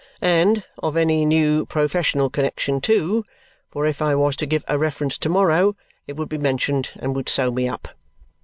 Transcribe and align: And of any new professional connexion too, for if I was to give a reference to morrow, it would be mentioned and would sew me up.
And 0.23 0.63
of 0.81 0.97
any 0.97 1.25
new 1.25 1.67
professional 1.67 2.31
connexion 2.31 2.81
too, 2.81 3.23
for 3.69 3.85
if 3.85 4.01
I 4.01 4.15
was 4.15 4.35
to 4.37 4.47
give 4.47 4.63
a 4.67 4.79
reference 4.79 5.15
to 5.19 5.29
morrow, 5.29 5.75
it 6.07 6.13
would 6.15 6.27
be 6.27 6.39
mentioned 6.39 6.89
and 6.95 7.15
would 7.15 7.29
sew 7.29 7.51
me 7.51 7.69
up. 7.69 7.87